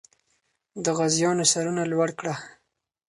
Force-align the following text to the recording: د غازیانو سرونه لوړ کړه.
د 0.83 0.85
غازیانو 0.97 1.43
سرونه 1.51 1.83
لوړ 1.91 2.09
کړه. 2.19 2.35